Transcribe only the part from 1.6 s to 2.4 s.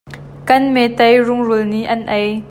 nih an ei.